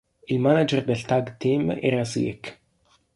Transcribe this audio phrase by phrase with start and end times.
[0.35, 2.57] Il manager del tag team era Slick.